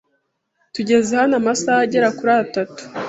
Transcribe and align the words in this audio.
Tumaze 0.73 1.11
hano 1.21 1.33
amasaha 1.41 1.79
agera 1.85 2.07
kuri 2.17 2.31
atatu. 2.43 2.81